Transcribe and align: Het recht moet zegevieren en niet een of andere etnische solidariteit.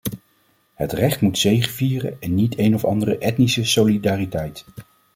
Het 0.73 0.91
recht 0.91 1.21
moet 1.21 1.37
zegevieren 1.37 2.17
en 2.21 2.35
niet 2.35 2.59
een 2.59 2.75
of 2.75 2.85
andere 2.85 3.17
etnische 3.17 3.65
solidariteit. 3.65 4.65